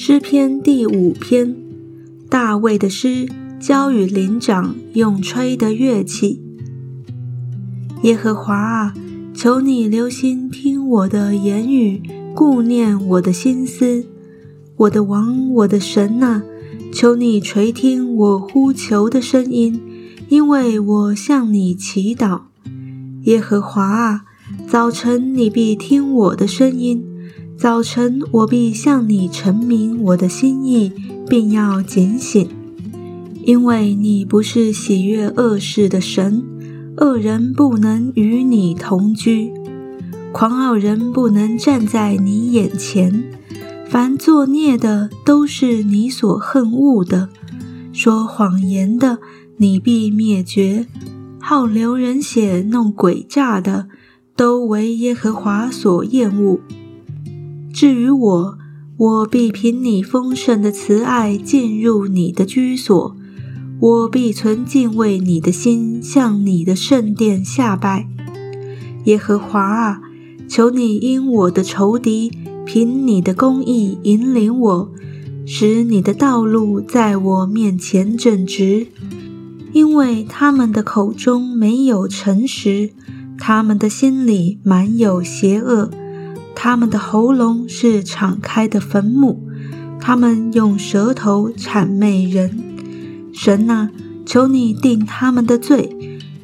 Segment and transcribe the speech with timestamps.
[0.00, 1.56] 诗篇第五篇，
[2.30, 3.26] 大卫的诗，
[3.58, 6.40] 交与灵长，用吹的乐器。
[8.04, 8.94] 耶和华啊，
[9.34, 12.00] 求你留心听我的言语，
[12.32, 14.06] 顾念我的心思。
[14.76, 16.44] 我的王，我的神呐，
[16.92, 19.80] 求你垂听我呼求的声音，
[20.28, 22.42] 因为我向你祈祷。
[23.24, 24.20] 耶和华啊，
[24.68, 27.04] 早晨你必听我的声音。
[27.58, 30.92] 早晨，我必向你陈明我的心意，
[31.28, 32.48] 并要警醒，
[33.42, 36.44] 因为你不是喜悦恶事的神，
[36.98, 39.50] 恶人不能与你同居，
[40.30, 43.24] 狂傲人不能站在你眼前，
[43.88, 47.28] 凡作孽的都是你所恨恶的，
[47.92, 49.18] 说谎言的
[49.56, 50.86] 你必灭绝，
[51.40, 53.88] 好流人血、弄诡诈的，
[54.36, 56.60] 都为耶和华所厌恶。
[57.80, 58.58] 至于我，
[58.96, 63.16] 我必凭你丰盛的慈爱进入你的居所，
[63.78, 68.08] 我必存敬畏你的心，向你的圣殿下拜。
[69.04, 70.00] 耶和华啊，
[70.48, 72.32] 求你因我的仇敌，
[72.66, 74.90] 凭你的公义引领我，
[75.46, 78.88] 使你的道路在我面前正直，
[79.72, 82.90] 因为他们的口中没有诚实，
[83.38, 85.88] 他们的心里满有邪恶。
[86.60, 89.38] 他们的喉咙是敞开的坟墓，
[90.00, 92.58] 他们用舌头谄媚人。
[93.32, 93.92] 神啊，
[94.26, 95.96] 求你定他们的罪，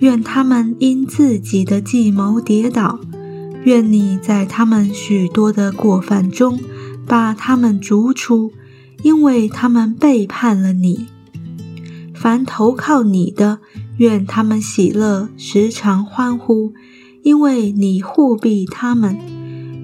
[0.00, 2.98] 愿他们因自己的计谋跌倒。
[3.62, 6.58] 愿你在他们许多的过犯中
[7.06, 8.50] 把他们逐出，
[9.04, 11.06] 因为他们背叛了你。
[12.12, 13.60] 凡投靠你的，
[13.98, 16.72] 愿他们喜乐，时常欢呼，
[17.22, 19.16] 因为你护庇他们。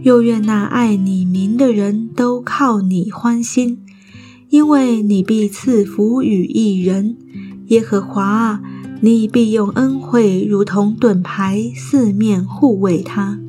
[0.02, 3.78] 又愿那爱你名的人都靠你欢心，
[4.50, 7.16] 因为你必赐福与一人。
[7.68, 8.60] 耶和华啊，
[9.00, 13.40] 你必用恩惠如同盾牌，四面护卫他。